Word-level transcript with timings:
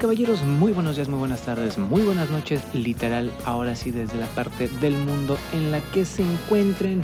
Caballeros, 0.00 0.42
muy 0.42 0.72
buenos 0.72 0.96
días, 0.96 1.10
muy 1.10 1.18
buenas 1.18 1.42
tardes, 1.42 1.76
muy 1.76 2.00
buenas 2.00 2.30
noches, 2.30 2.62
literal, 2.72 3.30
ahora 3.44 3.76
sí 3.76 3.90
desde 3.90 4.16
la 4.16 4.26
parte 4.28 4.68
del 4.80 4.94
mundo 4.94 5.36
en 5.52 5.70
la 5.70 5.80
que 5.92 6.06
se 6.06 6.22
encuentren. 6.22 7.02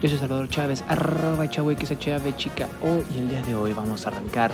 Yo 0.00 0.08
soy 0.08 0.16
Salvador 0.18 0.48
Chávez, 0.48 0.84
arroba 0.86 1.50
chave 1.50 1.76
chica 2.36 2.68
O 2.82 3.02
y 3.12 3.18
el 3.18 3.30
día 3.30 3.42
de 3.42 3.56
hoy 3.56 3.72
vamos 3.72 4.06
a 4.06 4.10
arrancar 4.10 4.52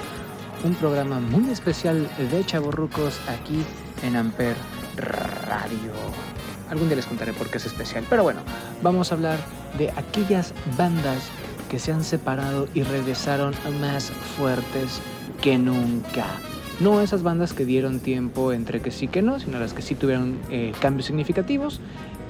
un 0.65 0.75
programa 0.75 1.21
muy 1.21 1.51
especial 1.51 2.09
de 2.31 2.47
chavorrucos 2.47 3.21
aquí 3.29 3.63
en 4.03 4.17
Amper 4.17 4.57
Radio. 4.97 5.93
Algún 6.71 6.89
día 6.89 6.97
les 6.97 7.07
contaré 7.07 7.35
por 7.35 7.51
qué 7.51 7.59
es 7.59 7.67
especial, 7.67 8.07
pero 8.09 8.23
bueno, 8.23 8.41
vamos 8.83 9.13
a 9.13 9.17
hablar 9.17 9.39
de 9.77 9.91
aquellas 9.91 10.55
bandas 10.79 11.29
que 11.69 11.79
se 11.79 11.93
han 11.93 12.05
separado 12.05 12.69
y 12.73 12.85
regresaron 12.85 13.55
más 13.83 14.11
fuertes 14.37 15.03
que 15.43 15.59
nunca. 15.59 16.25
No 16.81 17.01
esas 17.01 17.23
bandas 17.23 17.53
que 17.53 17.65
dieron 17.65 18.01
tiempo 18.01 18.53
entre 18.53 18.81
que 18.81 18.91
sí 18.91 19.09
que 19.09 19.23
no, 19.23 19.39
sino 19.39 19.59
las 19.61 19.73
que 19.73 19.83
sí 19.83 19.95
tuvieron 19.95 20.39
eh, 20.51 20.73
cambios 20.81 21.07
significativos 21.07 21.81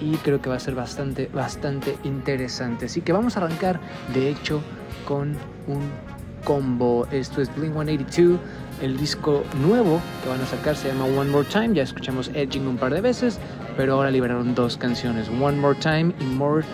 y 0.00 0.16
creo 0.16 0.42
que 0.42 0.50
va 0.50 0.56
a 0.56 0.60
ser 0.60 0.74
bastante, 0.74 1.30
bastante 1.32 1.96
interesante. 2.04 2.86
Así 2.86 3.00
que 3.00 3.12
vamos 3.12 3.36
a 3.36 3.40
arrancar, 3.40 3.80
de 4.12 4.28
hecho, 4.28 4.60
con 5.06 5.36
un 5.66 5.90
combo. 6.44 7.06
Esto 7.12 7.40
es 7.40 7.54
Blink 7.54 7.72
182, 7.72 8.40
el 8.80 8.96
disco 8.96 9.44
nuevo 9.60 10.00
que 10.22 10.28
van 10.28 10.40
a 10.40 10.46
sacar 10.46 10.76
se 10.76 10.88
llama 10.88 11.04
One 11.04 11.30
More 11.30 11.48
Time. 11.48 11.74
Ya 11.74 11.84
escuchamos 11.84 12.30
Edging 12.34 12.66
un 12.66 12.76
par 12.76 12.92
de 12.92 13.00
veces, 13.00 13.38
pero 13.76 13.94
ahora 13.94 14.10
liberaron 14.10 14.54
dos 14.54 14.76
canciones, 14.76 15.28
One 15.28 15.58
More 15.58 15.78
Time 15.78 16.12
y 16.20 16.24
More 16.24 16.64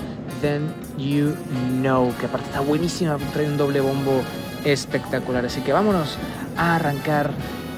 Than 0.41 0.75
You 0.97 1.35
Know, 1.81 2.15
que 2.19 2.27
aparte 2.27 2.47
está 2.47 2.61
buenísima, 2.61 3.19
trae 3.33 3.47
un 3.47 3.57
doble 3.57 3.81
bombo 3.81 4.23
espectacular. 4.65 5.45
Así 5.45 5.61
que 5.61 5.73
vámonos 5.73 6.17
a 6.57 6.77
arrancar 6.77 7.31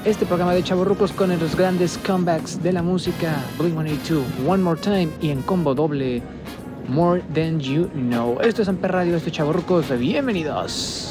este 0.05 0.25
programa 0.25 0.53
de 0.53 0.63
Chavorrucos 0.63 1.11
con 1.11 1.29
los 1.29 1.55
grandes 1.55 1.97
comebacks 1.99 2.61
de 2.63 2.73
la 2.73 2.81
música 2.81 3.43
Blink 3.57 3.73
182, 3.73 4.23
One 4.47 4.63
More 4.63 4.79
Time 4.79 5.09
y 5.21 5.29
en 5.29 5.41
combo 5.43 5.75
doble 5.75 6.23
More 6.87 7.21
Than 7.33 7.59
You 7.59 7.87
Know. 7.89 8.39
Esto 8.41 8.63
es 8.63 8.67
Amper 8.67 8.91
Radio, 8.91 9.15
esto 9.15 9.29
es 9.29 9.35
Chavorrucos, 9.35 9.89
bienvenidos. 9.97 11.10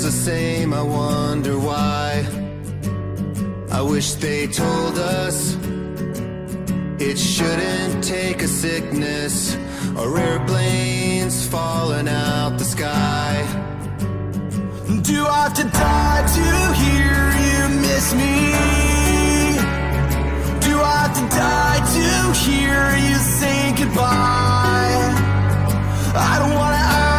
Feels 0.00 0.14
the 0.14 0.24
same, 0.30 0.72
I 0.72 0.82
wonder 0.82 1.58
why. 1.58 2.26
I 3.70 3.82
wish 3.82 4.14
they 4.14 4.46
told 4.46 4.98
us 4.98 5.56
it 6.98 7.18
shouldn't 7.18 8.04
take 8.04 8.42
a 8.42 8.48
sickness 8.48 9.56
or 9.96 10.18
airplanes 10.18 11.46
falling 11.46 12.08
out 12.08 12.58
the 12.58 12.64
sky. 12.64 13.44
Do 15.02 15.26
I 15.26 15.42
have 15.44 15.54
to 15.54 15.64
die 15.64 16.24
to 16.36 16.46
hear 16.82 17.16
you 17.46 17.60
miss 17.86 18.14
me? 18.14 18.36
Do 20.66 20.74
I 20.80 20.96
have 21.02 21.14
to 21.20 21.26
die 21.36 21.80
to 21.96 22.08
hear 22.44 22.80
you 23.08 23.16
say 23.16 23.74
goodbye? 23.76 25.00
I 26.14 26.38
don't 26.40 26.54
wanna 26.54 27.09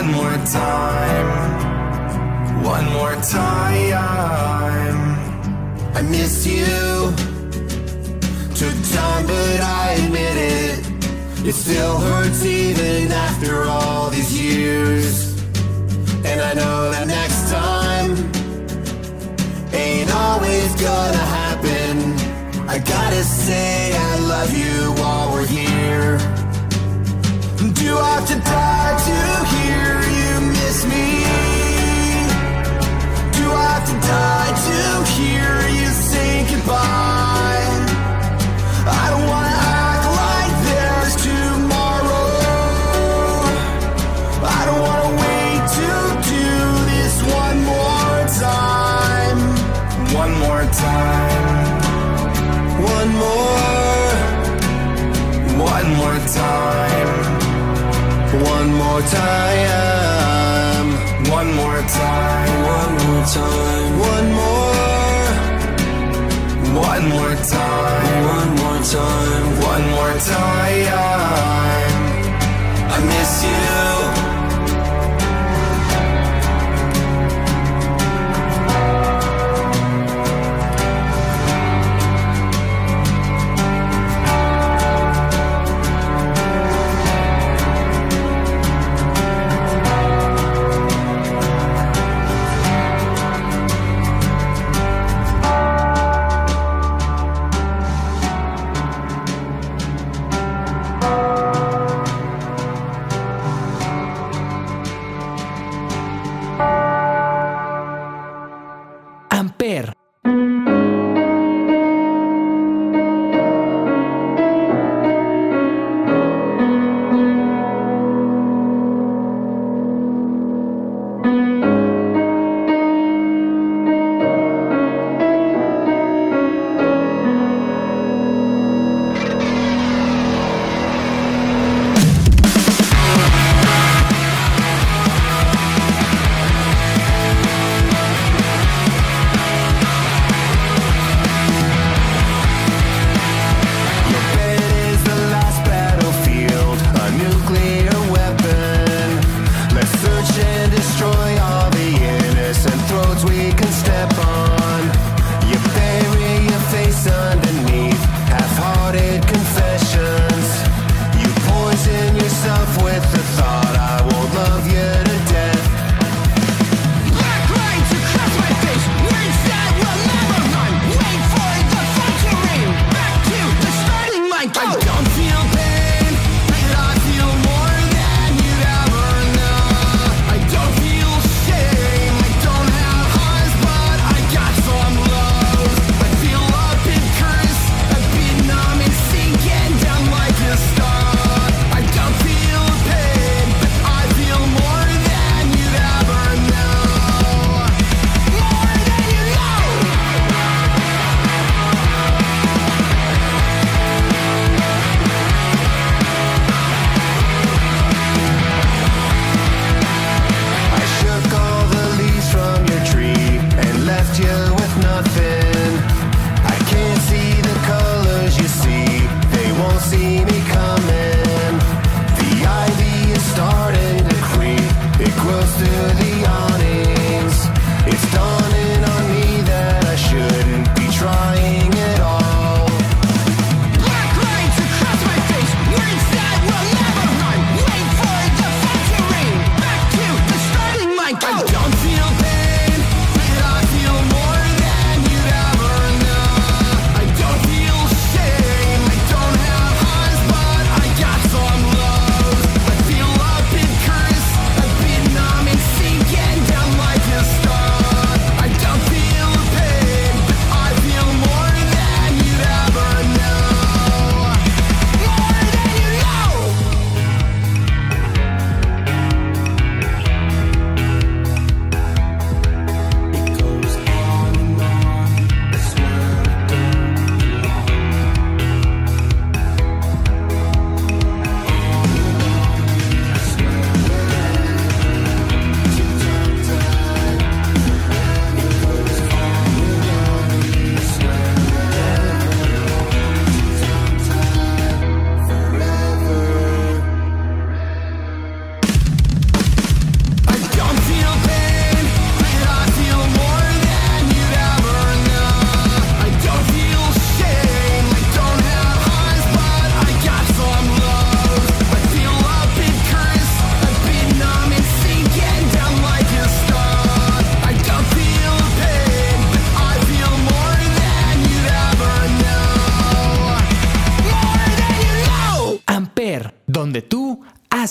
One 0.00 0.12
more 0.12 0.38
time. 0.46 1.28
One 2.64 2.86
more 2.94 3.16
time. 3.16 4.96
I 5.94 6.00
miss 6.00 6.46
you. 6.46 7.12
Took 8.54 8.76
time, 8.96 9.26
but 9.26 9.60
I 9.60 9.98
admit 10.00 10.36
it. 10.36 10.78
It 11.48 11.52
still 11.52 11.98
hurts 11.98 12.42
even 12.46 13.12
after 13.12 13.64
all 13.64 14.08
these 14.08 14.32
years. 14.40 15.38
And 16.24 16.40
I 16.40 16.54
know 16.54 16.90
that 16.92 17.06
next 17.06 17.50
time 17.50 18.12
ain't 19.74 20.10
always 20.14 20.74
gonna 20.80 21.26
happen. 21.42 22.16
I 22.70 22.78
gotta 22.78 23.22
say 23.22 23.92
I 23.94 24.18
love 24.20 24.56
you 24.56 24.94
here. 24.94 25.29
Do 27.80 27.96
I 27.96 28.10
have 28.10 28.28
to 28.28 28.34
die 28.34 28.96
to 29.08 29.16
hear 29.54 29.88
you 30.20 30.32
miss 30.52 30.84
me? 30.84 31.06
Do 33.38 33.50
I 33.50 33.64
have 33.72 33.86
to 33.88 33.96
die 34.06 34.52
to 34.68 35.10
hear 35.16 35.50
you 35.80 35.88
say 35.88 36.46
goodbye? 36.50 37.09
More 59.00 59.08
time. 59.08 60.88
One 61.30 61.54
more 61.54 61.82
time. 61.82 62.62
One 62.64 62.92
more 63.06 63.24
time. 63.24 63.98
One 63.98 64.32
more. 64.32 64.74
One 66.82 67.08
more 67.08 67.34
time. 67.36 68.24
One 68.36 68.50
more 68.56 68.82
time. 68.82 69.60
One 69.62 69.84
more 69.90 70.16
time. 70.18 70.90
I 72.90 72.98
miss 73.06 73.44
you. 73.44 73.79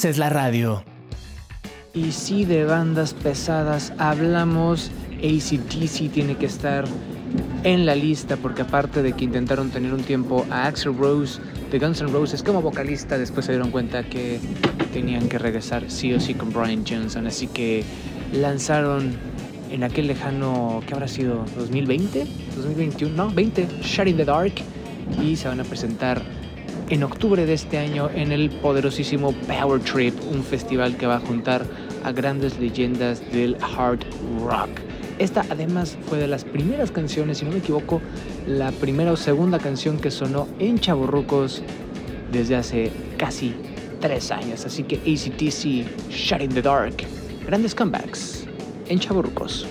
Haces 0.10 0.18
la 0.18 0.30
radio. 0.30 0.84
Y 1.94 2.14
si 2.14 2.44
de 2.44 2.66
bandas 2.66 3.14
pesadas 3.14 3.94
hablamos, 4.00 4.90
ACDC 5.18 6.12
tiene 6.12 6.36
que 6.36 6.48
estar 6.48 6.86
en 7.64 7.86
la 7.86 7.94
lista 7.94 8.36
porque 8.36 8.64
aparte 8.64 9.04
de 9.04 9.14
que 9.14 9.26
intentaron 9.26 9.70
tener 9.70 9.94
un 9.94 10.02
tiempo 10.02 10.48
a 10.50 10.66
Axel 10.66 10.98
Rose 10.98 11.40
de 11.72 11.78
Guns 11.78 12.02
N' 12.02 12.12
Roses 12.12 12.42
como 12.42 12.60
vocalista, 12.62 13.20
después 13.20 13.46
se 13.46 13.52
dieron 13.52 13.70
cuenta 13.70 14.04
que 14.04 14.40
tenían 14.94 15.30
que 15.30 15.38
regresar 15.38 15.92
sí 15.92 16.12
o 16.14 16.20
sí 16.20 16.34
con 16.34 16.52
Brian 16.52 16.84
Johnson, 16.88 17.28
así 17.28 17.46
que 17.46 17.84
lanzaron 18.34 19.14
en 19.70 19.84
aquel 19.84 20.08
lejano, 20.08 20.82
¿qué 20.88 20.96
habrá 20.96 21.08
sido? 21.08 21.46
¿2020? 21.56 22.26
¿2021? 22.58 23.12
No, 23.12 23.30
20, 23.30 23.68
Shut 23.84 24.08
in 24.08 24.18
the 24.18 24.26
Dark 24.26 24.54
y 25.22 25.36
se 25.36 25.48
van 25.48 25.60
a 25.60 25.64
presentar 25.64 26.24
en 26.90 27.04
octubre 27.04 27.46
de 27.46 27.54
este 27.54 27.78
año 27.78 28.10
en 28.14 28.32
el 28.32 28.50
poderosísimo 28.50 29.34
Power 29.48 29.80
Trip, 29.82 30.14
un 30.32 30.44
festival 30.44 30.98
que 30.98 31.06
va 31.06 31.18
a 31.18 31.20
juntar 31.20 31.66
a 32.04 32.12
grandes 32.12 32.60
leyendas 32.60 33.22
del 33.32 33.56
hard 33.62 34.00
rock. 34.44 34.70
Esta 35.20 35.46
además 35.50 35.98
fue 36.08 36.18
de 36.18 36.28
las 36.28 36.46
primeras 36.46 36.92
canciones, 36.92 37.40
si 37.40 37.46
no 37.46 37.52
me 37.52 37.58
equivoco, 37.58 38.02
la 38.48 38.72
primera 38.72 39.12
o 39.12 39.18
segunda 39.18 39.60
canción 39.60 40.00
que 40.00 40.12
sonó 40.12 40.48
en 40.60 40.80
Chaburrucos 40.80 41.62
desde 42.32 42.56
hace 42.56 42.92
casi 43.18 43.54
tres 44.00 44.32
años. 44.32 44.66
Así 44.66 44.84
que 44.84 44.96
ACTC, 44.96 46.10
Shut 46.10 46.42
in 46.42 46.50
the 46.50 46.62
Dark, 46.62 46.96
grandes 47.46 47.76
comebacks 47.76 48.46
en 48.88 49.00
Chaburrucos. 49.00 49.68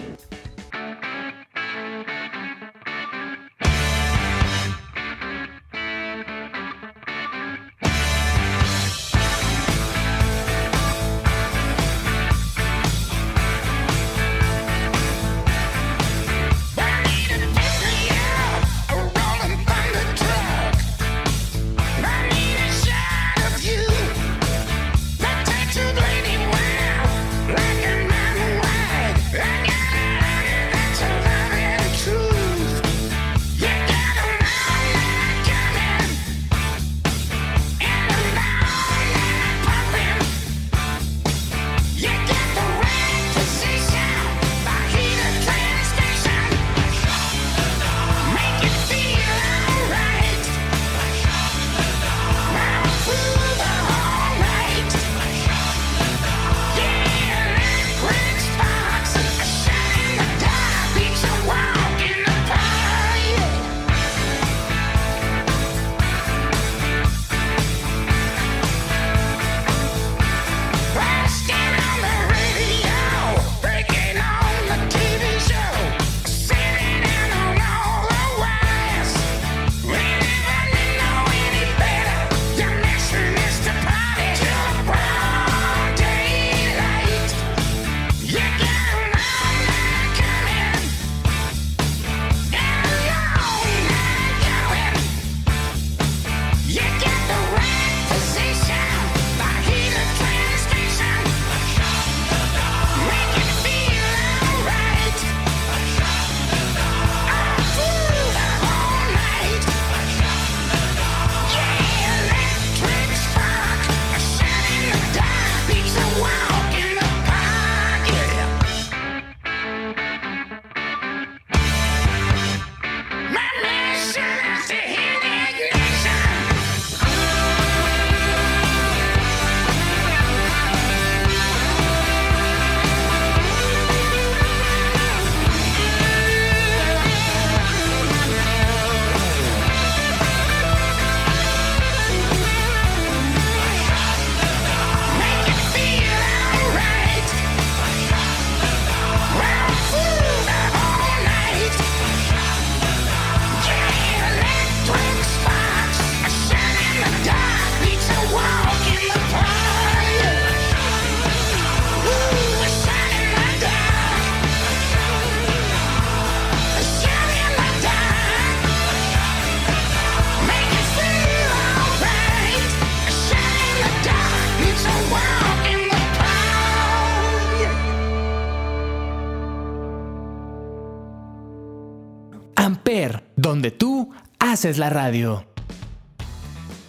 Haces 184.58 184.78
la 184.78 184.90
radio. 184.90 185.44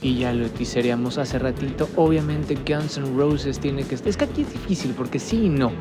Y 0.01 0.17
ya 0.17 0.33
lo 0.33 0.49
teaseríamos 0.49 1.19
hace 1.19 1.37
ratito. 1.37 1.87
Obviamente 1.97 2.55
Guns 2.55 2.97
N' 2.97 3.15
Roses 3.15 3.59
tiene 3.59 3.83
que... 3.83 3.93
Es 3.93 4.17
que 4.17 4.23
aquí 4.23 4.41
es 4.41 4.51
difícil 4.53 4.95
porque 4.97 5.19
sí 5.19 5.43
y 5.43 5.49
no. 5.49 5.71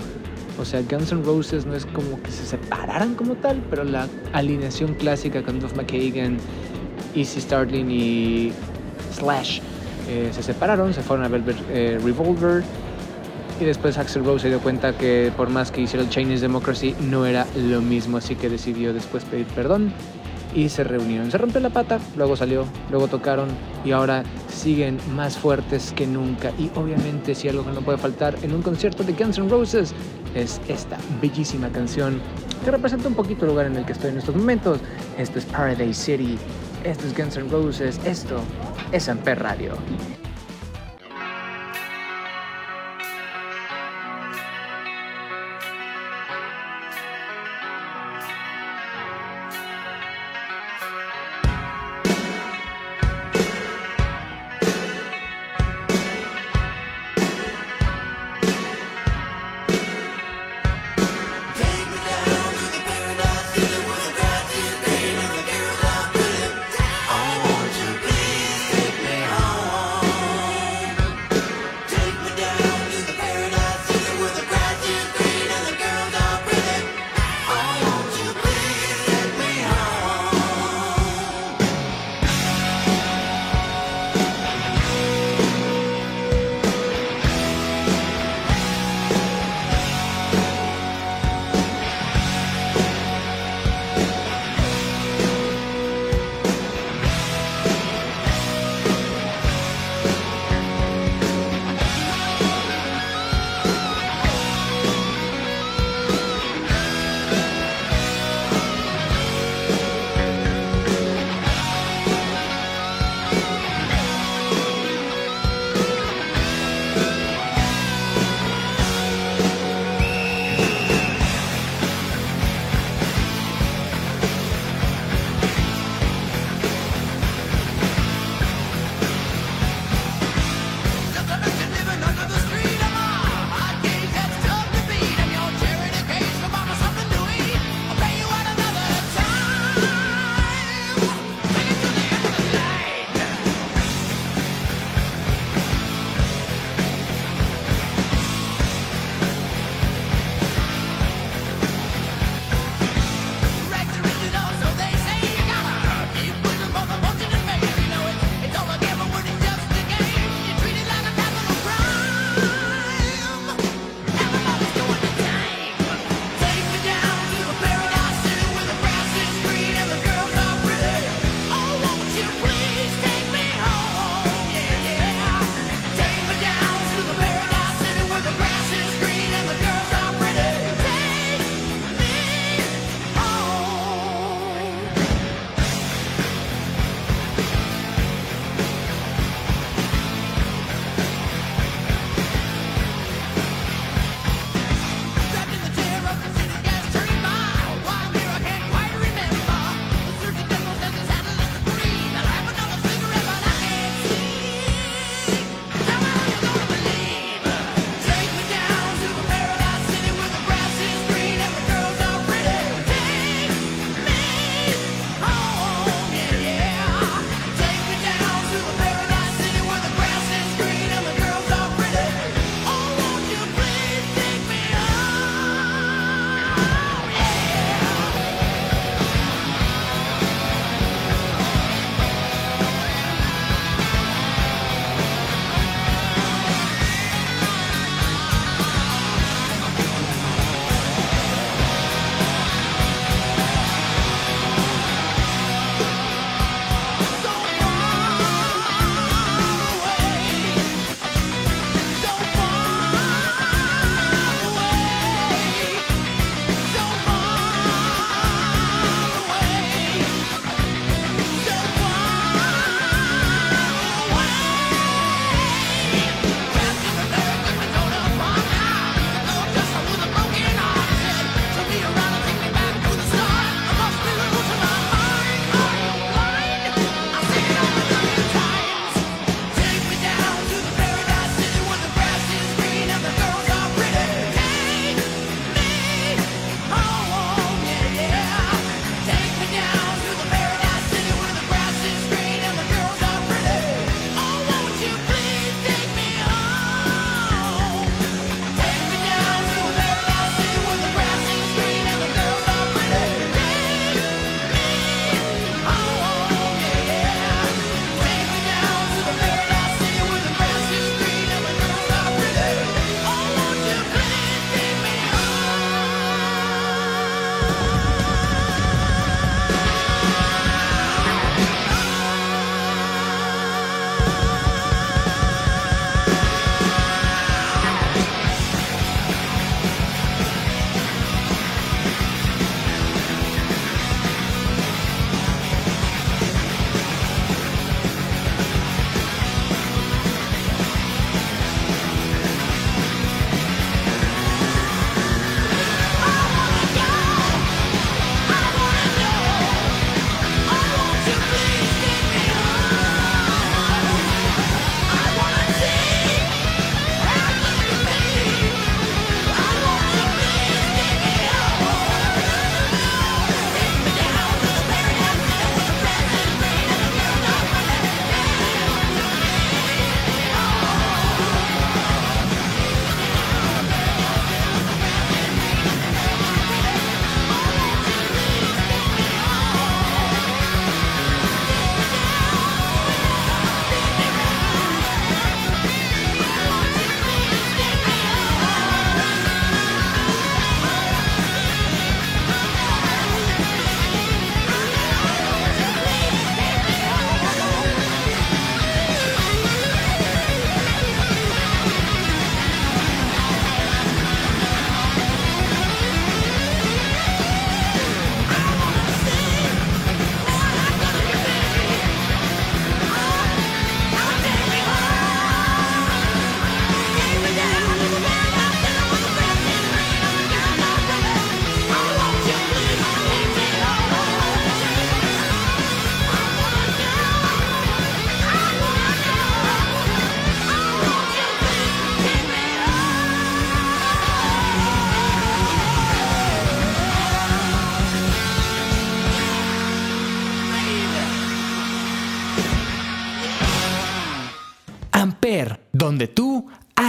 O 0.60 0.66
sea, 0.66 0.82
Guns 0.82 1.12
N' 1.12 1.22
Roses 1.24 1.64
no 1.64 1.74
es 1.74 1.86
como 1.86 2.22
que 2.22 2.30
se 2.30 2.44
separaran 2.44 3.14
como 3.14 3.36
tal, 3.36 3.62
pero 3.70 3.84
la 3.84 4.06
alineación 4.34 4.92
clásica 4.96 5.42
con 5.42 5.60
Duff 5.60 5.74
McKagan, 5.76 6.36
Easy 7.14 7.40
Starling 7.40 7.90
y 7.90 8.52
Slash 9.14 9.60
eh, 10.10 10.28
se 10.30 10.42
separaron, 10.42 10.92
se 10.92 11.00
fueron 11.00 11.24
a 11.24 11.28
Velvet 11.28 11.56
eh, 11.70 11.98
Revolver. 12.04 12.64
Y 13.62 13.64
después 13.64 13.96
Axel 13.96 14.26
Rose 14.26 14.42
se 14.42 14.48
dio 14.50 14.60
cuenta 14.60 14.94
que 14.98 15.32
por 15.38 15.48
más 15.48 15.70
que 15.70 15.80
hiciera 15.80 16.04
el 16.04 16.10
Chinese 16.10 16.42
Democracy 16.42 16.94
no 17.08 17.24
era 17.24 17.46
lo 17.56 17.80
mismo, 17.80 18.18
así 18.18 18.34
que 18.34 18.50
decidió 18.50 18.92
después 18.92 19.24
pedir 19.24 19.46
perdón 19.46 19.90
y 20.54 20.68
se 20.68 20.84
reunieron. 20.84 21.30
Se 21.30 21.38
rompió 21.38 21.60
la 21.60 21.70
pata, 21.70 21.98
luego 22.16 22.36
salió, 22.36 22.64
luego 22.90 23.08
tocaron 23.08 23.48
y 23.84 23.92
ahora 23.92 24.22
siguen 24.48 24.98
más 25.14 25.36
fuertes 25.36 25.92
que 25.92 26.06
nunca. 26.06 26.52
Y 26.58 26.70
obviamente 26.74 27.34
si 27.34 27.48
algo 27.48 27.64
que 27.64 27.72
no 27.72 27.80
puede 27.80 27.98
faltar 27.98 28.36
en 28.42 28.54
un 28.54 28.62
concierto 28.62 29.02
de 29.04 29.12
Guns 29.12 29.38
N' 29.38 29.48
Roses 29.48 29.94
es 30.34 30.60
esta 30.68 30.98
bellísima 31.20 31.68
canción 31.70 32.20
que 32.64 32.70
representa 32.70 33.08
un 33.08 33.14
poquito 33.14 33.44
el 33.44 33.52
lugar 33.52 33.66
en 33.66 33.76
el 33.76 33.84
que 33.84 33.92
estoy 33.92 34.10
en 34.10 34.18
estos 34.18 34.34
momentos. 34.34 34.80
Esto 35.16 35.38
es 35.38 35.44
Paradise 35.46 35.94
City, 35.94 36.38
esto 36.84 37.06
es 37.06 37.16
Guns 37.16 37.36
N' 37.36 37.48
Roses, 37.48 38.00
esto 38.04 38.36
es 38.92 39.08
Amper 39.08 39.38
Radio. 39.40 39.72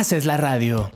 Haces 0.10 0.26
la 0.26 0.38
radio. 0.38 0.90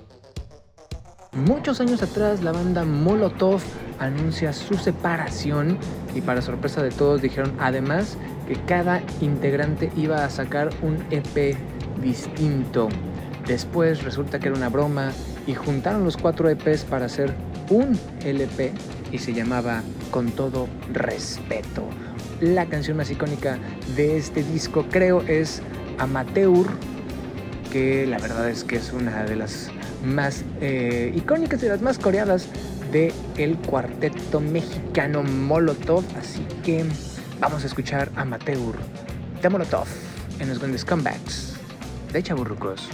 Muchos 1.34 1.80
años 1.80 2.02
atrás 2.02 2.42
la 2.42 2.52
banda 2.52 2.84
Molotov 2.84 3.62
anuncia 4.00 4.52
su 4.54 4.74
separación 4.74 5.78
y 6.16 6.22
para 6.22 6.42
sorpresa 6.42 6.82
de 6.82 6.90
todos 6.90 7.22
dijeron 7.22 7.54
además 7.60 8.18
que 8.48 8.56
cada 8.66 9.04
integrante 9.22 9.92
iba 9.96 10.26
a 10.26 10.32
sacar 10.32 10.72
un 10.82 10.98
EP 11.12 11.56
distinto. 12.02 12.90
Después 13.46 14.04
resulta 14.04 14.40
que 14.40 14.48
era 14.48 14.58
una 14.58 14.70
broma 14.70 15.12
y 15.46 15.54
juntaron 15.54 16.06
los 16.06 16.18
cuatro 16.18 16.50
EPs 16.50 16.84
para 16.84 17.06
hacer 17.06 17.36
un 17.70 18.00
LP 18.26 18.72
y 19.12 19.20
se 19.20 19.32
llamaba 19.32 19.84
Con 20.10 20.32
todo 20.32 20.68
respeto. 20.92 21.84
La 22.42 22.66
canción 22.66 22.98
más 22.98 23.12
icónica 23.12 23.60
de 23.96 24.18
este 24.18 24.42
disco 24.42 24.88
creo 24.90 25.22
es 25.28 25.62
Amateur, 26.00 26.66
que 27.74 28.06
la 28.06 28.20
verdad 28.20 28.48
es 28.50 28.64
que 28.64 28.76
es 28.76 28.94
una 28.94 29.24
de 29.24 29.36
las 29.36 29.72
más 30.06 30.46
eh, 30.62 31.12
icónicas 31.16 31.64
y 31.64 31.68
las 31.68 31.82
más 31.82 31.98
coreadas 31.98 32.48
de 32.92 33.12
el 33.36 33.58
cuarteto 33.58 34.40
mexicano 34.40 35.24
Molotov. 35.24 36.04
Así 36.20 36.46
que 36.64 36.86
vamos 37.40 37.64
a 37.64 37.66
escuchar 37.66 38.12
Amateur 38.16 38.76
de 39.42 39.50
Molotov 39.50 39.88
en 40.40 40.50
los 40.50 40.60
grandes 40.60 40.86
comebacks 40.86 41.56
de 42.12 42.22
Chaburrucos. 42.22 42.88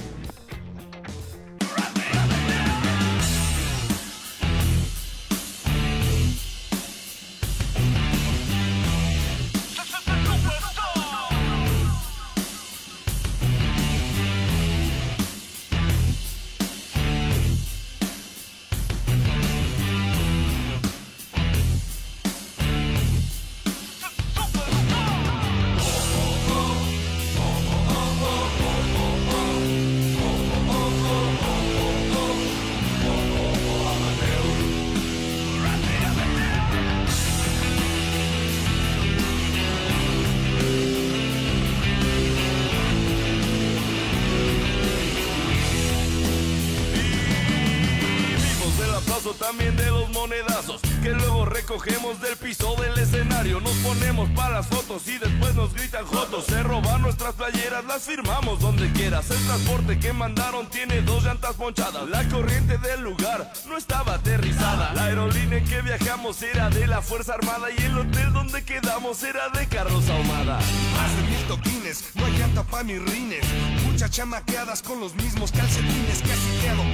También 49.20 49.76
de 49.76 49.86
los 49.92 50.10
monedazos 50.12 50.82
que 51.02 51.12
luego 51.12 51.46
recogemos 51.46 52.20
del 52.22 52.36
piso 52.38 52.76
del 52.76 52.98
escenario. 52.98 53.60
Nos 53.62 53.74
ponemos 53.78 54.30
para 54.32 54.56
las 54.56 54.68
fotos 54.68 55.08
y 55.08 55.18
después 55.18 55.56
nos 55.56 55.74
gritan 55.74 56.06
jotos. 56.06 56.46
Se 56.46 56.62
roban 56.64 57.02
nuestras 57.02 57.34
playeras, 57.36 57.86
las 57.86 58.04
firmamos 58.04 58.60
donde 58.60 58.92
quieras. 58.92 59.30
El 59.32 59.46
transporte 59.46 60.00
que 60.00 60.14
mandaron 60.14 60.70
tiene 60.70 61.02
dos 61.02 61.24
llantas 61.24 61.56
ponchadas. 61.56 62.10
La 62.10 62.28
corriente 62.30 62.78
del 62.78 63.02
lugar 63.02 63.52
no 63.68 63.78
estaba 63.78 64.16
aterrizada. 64.16 64.94
La 64.94 65.06
aerolínea 65.06 65.60
en 65.60 65.66
que 65.66 65.82
viajamos 65.82 66.42
era 66.42 66.70
de 66.70 66.88
la 66.88 67.02
Fuerza 67.02 67.34
Armada 67.36 67.68
y 67.76 67.82
el 67.82 67.98
hotel 67.98 68.34
donde 68.34 68.64
quedamos 68.64 69.24
era 69.24 69.50
de 69.50 69.68
Carlos 69.68 70.10
Ahumada. 70.10 70.60
Más 70.96 71.16
de 71.16 71.22
mil 71.24 71.48
toquines, 71.48 72.04
no 72.16 72.26
hay 72.26 72.38
llanta 72.38 72.64
pa' 72.64 72.84
mis 72.84 73.02
rines. 73.02 73.46
Muchas 73.86 74.12
chamaqueadas 74.12 74.82
con 74.82 75.00
los 75.00 75.16
mismos 75.16 75.52
calcetines. 75.52 76.22
Casi 76.22 76.50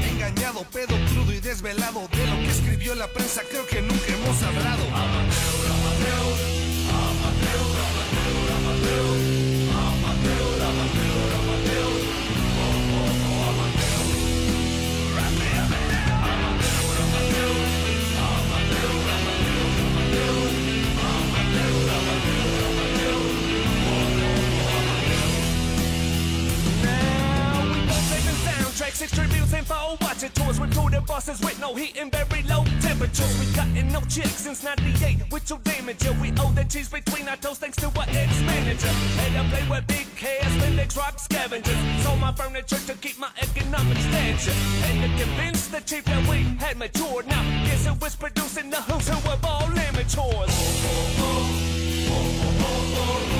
engañado, 0.10 0.64
pedo 0.72 0.96
crudo 1.10 1.34
y 1.34 1.40
desvelado. 1.40 2.08
De 2.12 2.28
lo 2.28 2.36
que 2.38 2.50
escribió 2.50 2.96
la 2.96 3.08
prensa, 3.08 3.42
creo 3.50 3.66
que 3.68 3.82
nunca 3.96 4.14
hemos 4.14 4.44
hablado. 4.44 4.86
Now 8.86 9.45
six 28.96 29.12
tributes 29.12 29.54
and 29.54 29.68
four 29.68 29.98
watching 30.00 30.30
tours 30.30 30.58
with 30.58 30.74
the 30.74 31.02
bosses 31.02 31.42
with 31.42 31.60
no 31.60 31.76
heat 31.76 31.98
and 32.00 32.10
very 32.12 32.44
low 32.44 32.64
temperatures. 32.80 33.40
We 33.40 33.54
cutting 33.54 33.92
no 33.92 34.00
chicks 34.02 34.46
since 34.46 34.64
98 34.64 35.32
with 35.32 35.50
your 35.50 35.60
damage. 35.60 36.04
Yeah, 36.04 36.22
we 36.22 36.32
owe 36.40 36.52
the 36.54 36.64
cheese 36.64 36.88
between 36.88 37.28
our 37.28 37.36
toes 37.36 37.58
thanks 37.58 37.76
to 37.78 37.88
our 37.88 38.06
ex-manager. 38.08 38.88
Had 38.88 39.34
to 39.36 39.50
play 39.50 39.68
with 39.70 39.88
big 39.88 40.08
cash, 40.16 40.52
Lindex 40.62 40.96
rock 40.98 41.20
scavengers. 41.20 41.78
Sold 42.04 42.22
my 42.22 42.32
furniture 42.32 42.80
to 42.88 42.94
keep 42.96 43.20
my 43.20 43.30
economic 43.42 43.98
stature. 43.98 44.56
And 44.86 45.02
to 45.04 45.26
convince 45.26 45.68
the 45.68 45.82
chief 45.82 46.06
that 46.06 46.28
we 46.30 46.44
had 46.64 46.78
matured. 46.78 47.28
Now, 47.28 47.44
guess 47.66 47.86
who 47.86 47.94
was 47.96 48.16
producing 48.16 48.70
the 48.70 48.78
who's 48.78 49.10
who 49.10 49.18
of 49.30 49.44
all 49.44 49.68
amateurs? 49.78 50.56
Dos 52.96 53.35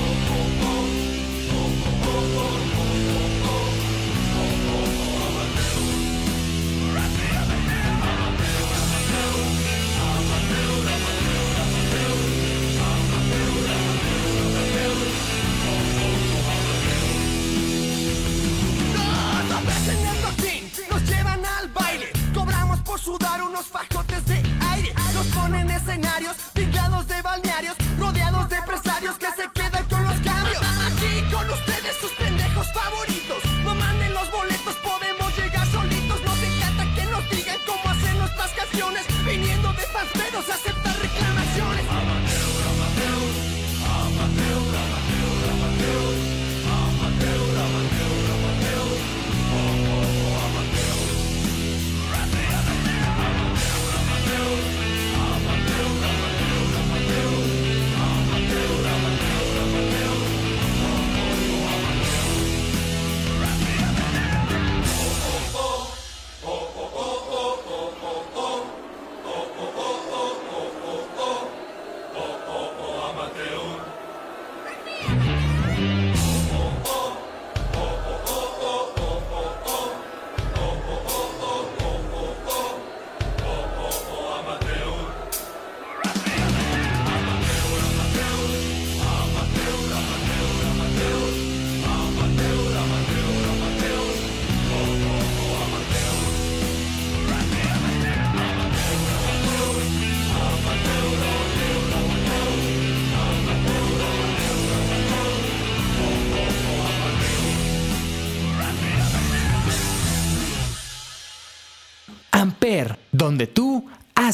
nos 20.90 21.02
llevan 21.08 21.44
al 21.44 21.68
baile. 21.68 22.10
Cobramos 22.34 22.80
por 22.80 23.00
sudar 23.00 23.42
unos 23.42 23.66
fajotes 23.66 24.24
de 24.26 24.42
aire. 24.72 24.94
Nos 25.14 25.26
ponen 25.28 25.70
escenarios 25.70 26.36
pintados 26.52 27.06
de 27.08 27.22
balnearios, 27.22 27.76
rodeados 27.98 28.48
de 28.48 28.56
empresarios 28.56 29.18
que 29.18 29.30
se 29.32 29.55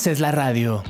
haces 0.03 0.19
la 0.19 0.33
radio. 0.33 0.83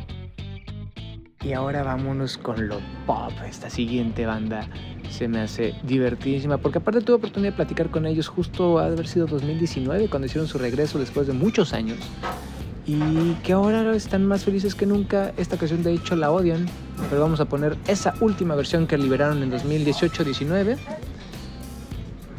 Y 1.44 1.52
ahora 1.52 1.82
vámonos 1.82 2.38
con 2.38 2.66
lo 2.66 2.80
pop. 3.06 3.30
Esta 3.46 3.68
siguiente 3.68 4.24
banda 4.24 4.66
se 5.10 5.28
me 5.28 5.40
hace 5.40 5.74
divertidísima, 5.82 6.56
porque 6.56 6.78
aparte 6.78 7.02
tuve 7.02 7.16
oportunidad 7.16 7.52
de 7.52 7.56
platicar 7.56 7.90
con 7.90 8.06
ellos 8.06 8.28
justo 8.28 8.78
ha 8.78 8.86
haber 8.86 9.06
sido 9.06 9.26
2019, 9.26 10.08
cuando 10.08 10.24
hicieron 10.24 10.48
su 10.48 10.56
regreso 10.56 10.98
después 10.98 11.26
de 11.26 11.34
muchos 11.34 11.74
años, 11.74 11.98
y 12.86 13.34
que 13.44 13.52
ahora 13.52 13.94
están 13.94 14.24
más 14.24 14.44
felices 14.44 14.74
que 14.74 14.86
nunca. 14.86 15.34
Esta 15.36 15.58
canción 15.58 15.82
de 15.82 15.92
hecho 15.92 16.16
la 16.16 16.32
odian, 16.32 16.66
pero 17.10 17.20
vamos 17.20 17.38
a 17.40 17.44
poner 17.44 17.76
esa 17.88 18.14
última 18.22 18.54
versión 18.54 18.86
que 18.86 18.96
liberaron 18.96 19.42
en 19.42 19.52
2018-19. 19.52 20.78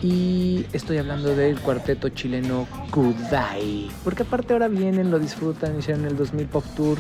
Y 0.04 0.66
estoy 0.74 0.98
hablando 0.98 1.34
del 1.34 1.58
cuarteto 1.62 2.10
chileno 2.10 2.68
Kudai. 2.92 3.90
Porque 4.04 4.24
aparte 4.24 4.52
ahora 4.52 4.68
vienen, 4.68 5.10
lo 5.10 5.18
disfrutan, 5.18 5.80
hicieron 5.80 6.04
el 6.04 6.18
2000 6.18 6.46
Pop 6.48 6.66
Tour. 6.76 6.98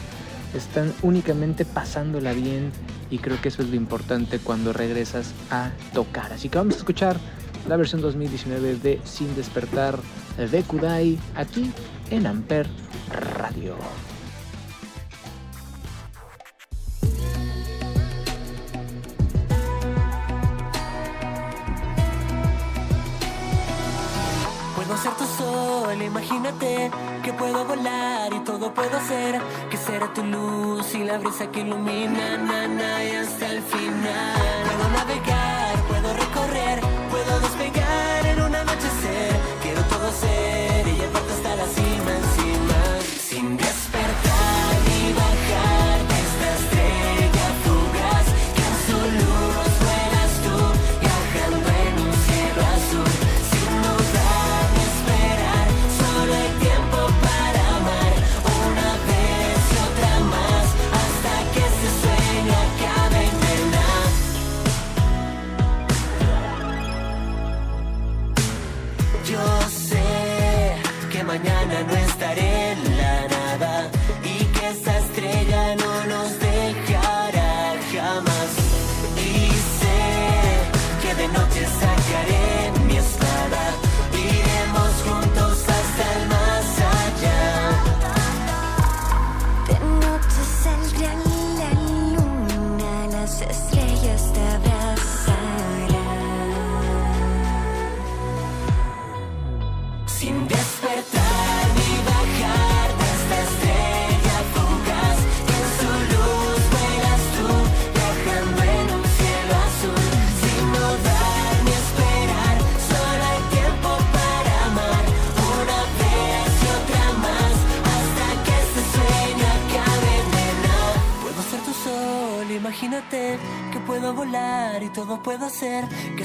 Están 0.55 0.93
únicamente 1.01 1.65
pasándola 1.65 2.31
bien. 2.31 2.71
Y 3.11 3.17
creo 3.17 3.41
que 3.41 3.49
eso 3.49 3.61
es 3.61 3.69
lo 3.69 3.75
importante 3.75 4.39
cuando 4.39 4.71
regresas 4.71 5.33
a 5.51 5.71
tocar. 5.93 6.31
Así 6.31 6.47
que 6.47 6.57
vamos 6.57 6.75
a 6.75 6.77
escuchar 6.77 7.17
la 7.67 7.75
versión 7.75 8.01
2019 8.01 8.75
de 8.75 9.01
Sin 9.03 9.35
Despertar 9.35 9.99
de 10.37 10.63
Kudai 10.63 11.19
aquí 11.35 11.71
en 12.09 12.25
Amper 12.25 12.67
Radio. 13.37 13.75
Imagínate 26.05 26.91
que 27.23 27.33
puedo 27.33 27.65
volar 27.65 28.33
y 28.33 28.39
todo 28.39 28.73
puedo 28.73 28.97
hacer. 28.97 29.41
Que 29.69 29.77
será 29.77 30.13
tu 30.13 30.23
luz 30.23 30.93
y 30.95 31.03
la 31.03 31.17
brisa 31.17 31.47
que 31.51 31.61
ilumina, 31.61 32.37
na, 32.37 32.67
na, 32.67 33.03
y 33.03 33.11
hasta 33.15 33.51
el 33.51 33.61
final. 33.61 34.63
Puedo 34.65 34.89
navegar, 34.97 35.75
puedo 35.87 36.13
recorrer, 36.13 36.81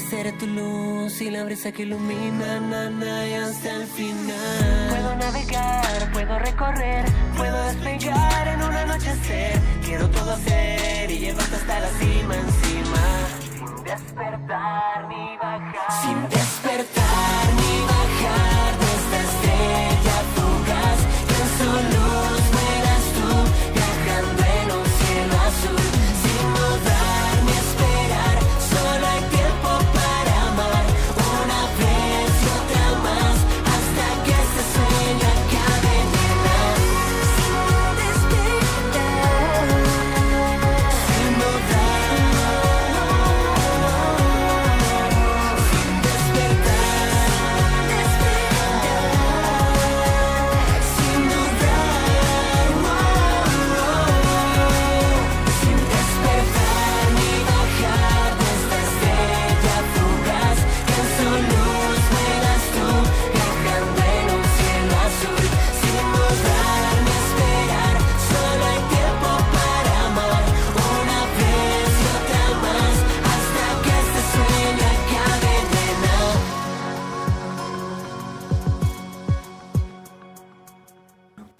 seré 0.09 0.33
tu 0.33 0.47
luz 0.47 1.21
y 1.21 1.31
la 1.31 1.45
brisa 1.45 1.71
que 1.73 1.83
ilumina 1.83 2.61
na, 2.61 2.89
na, 2.89 3.27
y 3.27 3.35
hasta 3.35 3.77
el 3.77 3.87
final. 3.87 4.89
Puedo 4.91 5.17
navegar 5.17 6.13
puedo 6.13 6.39
recorrer 6.39 7.05
puedo 7.37 7.63
despegar 7.65 8.49
en 8.49 8.63
un 8.63 8.75
anochecer. 8.75 9.61
Quiero 9.85 10.09
todo 10.11 10.33
hacer 10.33 11.11
y 11.11 11.19
llevarte 11.19 11.57
hasta 11.57 11.81
la 11.81 11.89
cima 12.01 12.35
encima. 12.37 13.03
Sin 13.53 13.85
despertar 13.85 14.58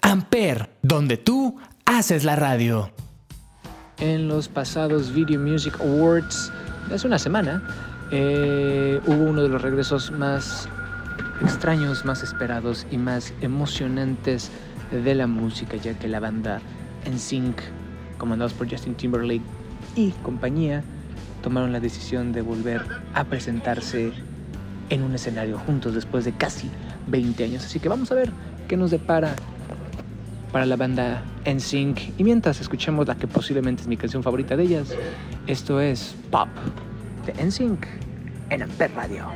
Amper, 0.09 0.71
donde 0.81 1.17
tú 1.17 1.57
haces 1.85 2.23
la 2.23 2.35
radio. 2.35 2.91
En 3.99 4.27
los 4.27 4.47
pasados 4.47 5.13
Video 5.13 5.39
Music 5.39 5.79
Awards 5.79 6.51
hace 6.91 7.05
una 7.05 7.19
semana 7.19 7.61
eh, 8.09 8.99
hubo 9.05 9.25
uno 9.25 9.43
de 9.43 9.49
los 9.49 9.61
regresos 9.61 10.09
más 10.09 10.67
extraños, 11.43 12.05
más 12.05 12.23
esperados 12.23 12.87
y 12.89 12.97
más 12.97 13.35
emocionantes 13.41 14.49
de 14.89 15.13
la 15.13 15.27
música, 15.27 15.77
ya 15.77 15.93
que 15.93 16.07
la 16.07 16.19
banda 16.19 16.59
NSYNC, 17.07 17.61
comandados 18.17 18.53
por 18.53 18.67
Justin 18.67 18.95
Timberlake 18.95 19.43
y 19.95 20.09
compañía, 20.23 20.81
tomaron 21.43 21.71
la 21.71 21.79
decisión 21.79 22.31
de 22.31 22.41
volver 22.41 22.83
a 23.13 23.25
presentarse 23.25 24.11
en 24.89 25.03
un 25.03 25.13
escenario 25.13 25.59
juntos 25.59 25.93
después 25.93 26.25
de 26.25 26.31
casi 26.31 26.67
20 27.05 27.43
años. 27.43 27.63
Así 27.63 27.79
que 27.79 27.89
vamos 27.89 28.11
a 28.11 28.15
ver 28.15 28.31
qué 28.67 28.75
nos 28.75 28.89
depara 28.89 29.35
para 30.51 30.65
la 30.65 30.75
banda 30.75 31.23
NSYNC. 31.45 32.19
Y 32.19 32.23
mientras 32.23 32.59
escuchamos 32.59 33.07
la 33.07 33.15
que 33.15 33.27
posiblemente 33.27 33.81
es 33.81 33.87
mi 33.87 33.97
canción 33.97 34.23
favorita 34.23 34.55
de 34.55 34.63
ellas, 34.63 34.95
esto 35.47 35.79
es 35.79 36.15
Pop 36.31 36.49
de 37.25 37.33
NSYNC 37.43 37.85
en 38.49 38.63
Amper 38.63 38.91
Radio. 38.95 39.27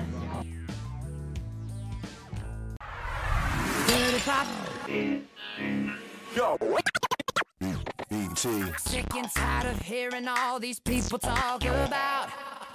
Sick 8.77 9.15
and 9.15 9.29
tired 9.33 9.71
of 9.71 9.81
hearing 9.81 10.27
all 10.27 10.59
these 10.59 10.79
people 10.79 11.17
talk 11.17 11.63
about 11.63 12.29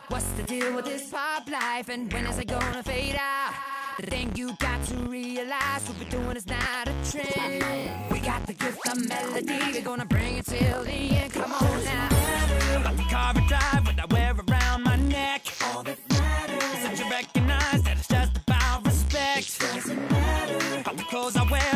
what's 0.09 0.25
the 0.37 0.43
deal 0.45 0.75
with 0.75 0.85
this 0.85 1.11
pop 1.11 1.49
life 1.51 1.89
and 1.89 2.13
when 2.13 2.27
is 2.27 2.39
it 2.39 2.49
gonna 2.49 2.83
fade 2.83 3.17
out? 3.17 3.78
Then 4.07 4.31
you 4.37 4.55
got 4.59 4.85
to 4.85 4.95
realize 4.95 5.89
what 5.89 5.99
we're 5.99 6.09
doing 6.09 6.37
is 6.37 6.47
not 6.47 6.87
a 6.87 6.93
trend. 7.11 8.13
We 8.13 8.21
got 8.21 8.47
the 8.47 8.53
gift 8.53 8.87
of 8.87 9.09
melody, 9.09 9.59
we're 9.73 9.83
gonna 9.83 10.05
bring 10.05 10.37
it 10.37 10.47
till 10.47 10.85
the 10.85 10.93
end. 10.93 11.33
Come 11.33 11.53
on 11.53 11.85
now. 11.85 12.09
I'm 12.75 12.81
about 12.83 13.11
carve 13.11 13.37
a 13.39 13.49
drive, 13.49 13.87
what 13.87 13.99
I 13.99 14.07
wear 14.07 14.35
around 14.49 14.85
my 14.85 14.95
neck. 14.97 15.43
All 15.65 15.83
that 15.83 15.99
matters 16.11 16.63
is 16.63 16.83
that 16.85 16.99
you 16.99 17.11
recognize 17.11 17.83
that 17.83 17.99
it's 17.99 18.07
just 18.07 18.37
about 18.37 18.87
respect. 18.87 19.49
It 19.49 19.75
doesn't 19.75 20.11
matter 20.11 20.83
how 20.87 20.93
the 20.93 21.03
clothes 21.03 21.37
I 21.37 21.51
wear. 21.51 21.68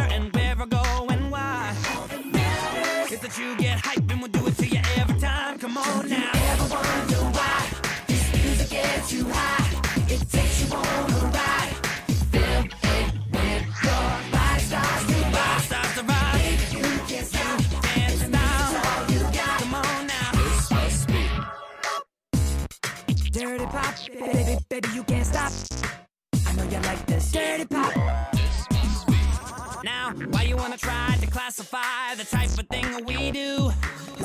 Classify 31.63 32.15
the 32.15 32.25
type 32.25 32.59
of 32.59 32.67
thing 32.69 33.05
we 33.05 33.31
do? 33.31 33.71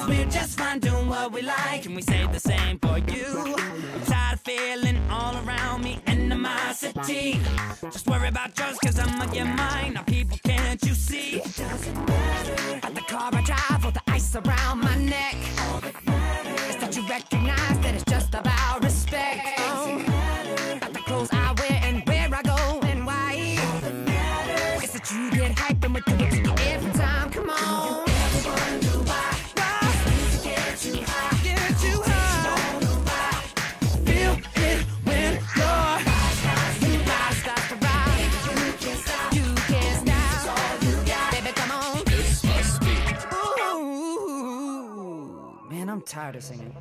We're 0.07 0.25
just 0.25 0.57
fine 0.57 0.79
doing 0.79 1.07
what 1.07 1.31
we 1.31 1.41
like, 1.41 1.85
and 1.85 1.95
we 1.95 2.01
say 2.01 2.25
the 2.31 2.39
same 2.39 2.79
for 2.79 2.97
you. 2.97 3.55
I'm 3.57 4.05
tired 4.05 4.33
of 4.33 4.41
feeling 4.41 4.97
all 5.09 5.35
around 5.45 5.83
me 5.83 5.99
animosity. 6.07 7.39
Just 7.91 8.07
worry 8.07 8.29
about 8.29 8.57
yours, 8.57 8.77
cause 8.83 8.99
I'm 8.99 9.21
on 9.21 9.33
your 9.33 9.45
mind. 9.45 9.95
Now, 9.95 10.03
people, 10.03 10.37
can't 10.43 10.81
you 10.83 10.93
see? 10.93 11.37
It 11.37 11.55
doesn't 11.55 12.07
matter. 12.07 12.79
Got 12.81 12.95
the 12.95 13.01
car 13.01 13.29
I 13.33 13.41
drive 13.41 13.85
or 13.85 13.91
the 13.91 14.01
ice 14.07 14.35
around 14.35 14.81
my 14.81 14.95
neck. 14.97 15.35
Tired 46.07 46.37
of 46.37 46.43
singing. 46.43 46.73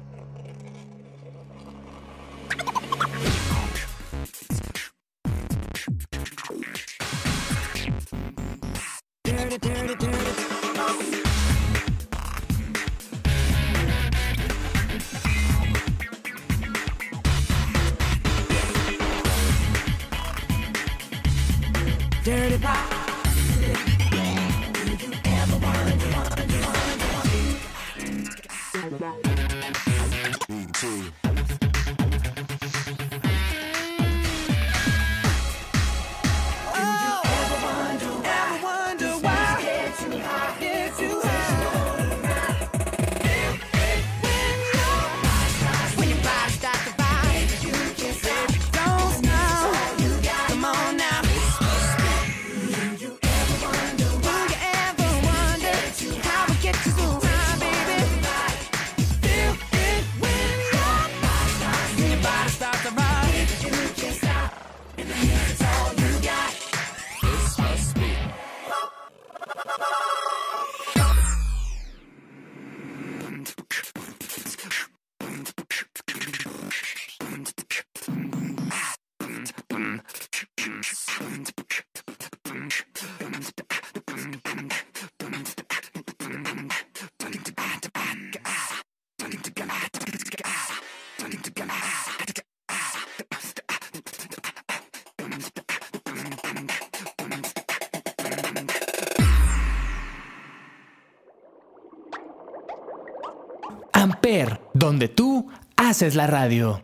Haces 105.96 106.14
la 106.14 106.26
radio. 106.26 106.82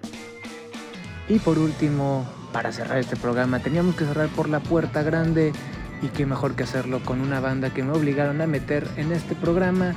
Y 1.29 1.39
por 1.39 1.59
último, 1.59 2.27
para 2.51 2.73
cerrar 2.73 2.97
este 2.97 3.15
programa, 3.15 3.59
teníamos 3.59 3.95
que 3.95 4.07
cerrar 4.07 4.29
por 4.29 4.49
la 4.49 4.61
puerta 4.61 5.03
grande 5.03 5.53
y 6.01 6.07
qué 6.07 6.25
mejor 6.25 6.55
que 6.55 6.63
hacerlo 6.63 7.03
con 7.05 7.21
una 7.21 7.39
banda 7.39 7.69
que 7.69 7.83
me 7.83 7.93
obligaron 7.93 8.41
a 8.41 8.47
meter 8.47 8.89
en 8.97 9.13
este 9.13 9.35
programa. 9.35 9.95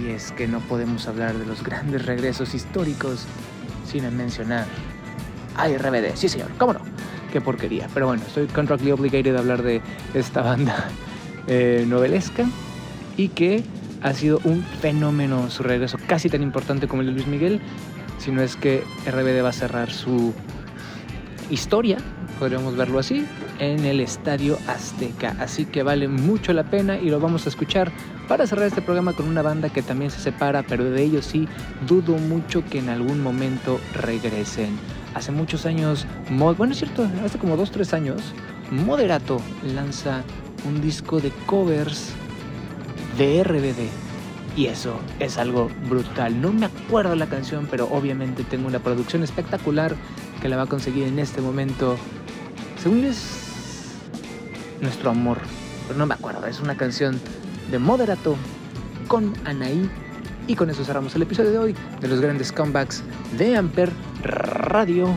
Y 0.00 0.08
es 0.08 0.32
que 0.32 0.48
no 0.48 0.60
podemos 0.60 1.06
hablar 1.06 1.34
de 1.36 1.44
los 1.44 1.62
grandes 1.62 2.06
regresos 2.06 2.54
históricos 2.54 3.26
sin 3.86 4.04
mencionar 4.16 4.64
a 5.54 5.68
RBD. 5.68 6.14
Sí, 6.16 6.30
señor, 6.30 6.48
cómo 6.56 6.72
no. 6.72 6.80
Qué 7.30 7.42
porquería. 7.42 7.90
Pero 7.92 8.06
bueno, 8.06 8.22
estoy 8.26 8.46
contractually 8.46 8.92
obligated 8.92 9.36
a 9.36 9.40
hablar 9.40 9.62
de 9.62 9.82
esta 10.14 10.40
banda 10.40 10.88
eh, 11.46 11.84
novelesca 11.86 12.46
y 13.18 13.28
que 13.28 13.64
ha 14.00 14.14
sido 14.14 14.40
un 14.44 14.62
fenómeno 14.62 15.50
su 15.50 15.62
regreso, 15.62 15.98
casi 16.06 16.30
tan 16.30 16.42
importante 16.42 16.88
como 16.88 17.02
el 17.02 17.08
de 17.08 17.12
Luis 17.12 17.26
Miguel, 17.26 17.60
si 18.18 18.30
no 18.30 18.42
es 18.42 18.56
que 18.56 18.82
RBD 19.06 19.44
va 19.44 19.50
a 19.50 19.52
cerrar 19.52 19.90
su 19.92 20.32
historia, 21.50 21.98
podríamos 22.38 22.76
verlo 22.76 22.98
así, 22.98 23.26
en 23.58 23.84
el 23.84 24.00
Estadio 24.00 24.58
Azteca. 24.66 25.34
Así 25.38 25.64
que 25.64 25.82
vale 25.82 26.08
mucho 26.08 26.52
la 26.52 26.64
pena 26.64 26.98
y 26.98 27.08
lo 27.08 27.20
vamos 27.20 27.46
a 27.46 27.48
escuchar 27.48 27.92
para 28.28 28.46
cerrar 28.46 28.66
este 28.66 28.82
programa 28.82 29.12
con 29.12 29.28
una 29.28 29.42
banda 29.42 29.68
que 29.68 29.82
también 29.82 30.10
se 30.10 30.20
separa, 30.20 30.64
pero 30.64 30.84
de 30.84 31.02
ellos 31.02 31.24
sí 31.26 31.48
dudo 31.86 32.18
mucho 32.18 32.64
que 32.64 32.78
en 32.78 32.88
algún 32.88 33.22
momento 33.22 33.80
regresen. 33.94 34.76
Hace 35.14 35.32
muchos 35.32 35.64
años, 35.64 36.06
bueno 36.30 36.72
es 36.72 36.78
cierto, 36.78 37.08
hace 37.24 37.38
como 37.38 37.56
2-3 37.56 37.92
años, 37.94 38.34
Moderato 38.70 39.40
lanza 39.74 40.22
un 40.66 40.80
disco 40.80 41.20
de 41.20 41.30
covers 41.46 42.10
de 43.16 43.44
RBD. 43.44 44.05
Y 44.56 44.66
eso 44.66 44.98
es 45.20 45.36
algo 45.36 45.70
brutal. 45.88 46.40
No 46.40 46.50
me 46.50 46.66
acuerdo 46.66 47.14
la 47.14 47.26
canción, 47.26 47.68
pero 47.70 47.88
obviamente 47.90 48.42
tengo 48.42 48.66
una 48.66 48.78
producción 48.78 49.22
espectacular 49.22 49.94
que 50.40 50.48
la 50.48 50.56
va 50.56 50.62
a 50.62 50.66
conseguir 50.66 51.06
en 51.06 51.18
este 51.18 51.42
momento. 51.42 51.96
Según 52.82 53.04
es 53.04 54.00
nuestro 54.80 55.10
amor, 55.10 55.38
pero 55.86 55.98
no 55.98 56.06
me 56.06 56.14
acuerdo. 56.14 56.46
Es 56.46 56.60
una 56.60 56.74
canción 56.74 57.20
de 57.70 57.78
Moderato 57.78 58.34
con 59.08 59.34
Anaí. 59.44 59.90
Y 60.48 60.54
con 60.54 60.70
eso 60.70 60.84
cerramos 60.84 61.14
el 61.16 61.22
episodio 61.22 61.50
de 61.50 61.58
hoy 61.58 61.74
de 62.00 62.08
los 62.08 62.20
grandes 62.20 62.52
comebacks 62.52 63.02
de 63.36 63.56
Amper 63.56 63.90
Radio 64.22 65.08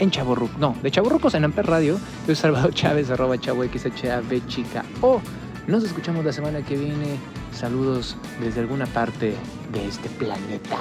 en 0.00 0.10
Chaborruc. 0.10 0.50
No, 0.58 0.76
de 0.82 0.90
Chaborrucos 0.90 1.34
en 1.34 1.44
Amper 1.44 1.66
Radio. 1.66 1.94
Yo 1.94 2.26
soy 2.26 2.36
Salvador 2.36 2.74
Chávez, 2.74 3.08
arroba 3.10 3.38
chavo 3.38 3.64
XHAB 3.64 4.46
chica 4.48 4.84
O. 5.00 5.20
Nos 5.66 5.84
escuchamos 5.84 6.24
la 6.24 6.32
semana 6.32 6.62
que 6.62 6.76
viene. 6.76 7.16
Saludos 7.56 8.16
desde 8.38 8.60
alguna 8.60 8.84
parte 8.84 9.34
de 9.72 9.88
este 9.88 10.10
planeta. 10.10 10.76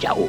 Chao. 0.00 0.28